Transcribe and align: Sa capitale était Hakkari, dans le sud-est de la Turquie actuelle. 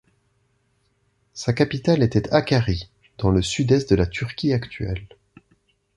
Sa 1.35 1.53
capitale 1.53 2.01
était 2.01 2.33
Hakkari, 2.33 2.89
dans 3.19 3.29
le 3.29 3.43
sud-est 3.43 3.87
de 3.91 3.95
la 3.95 4.07
Turquie 4.07 4.51
actuelle. 4.51 5.05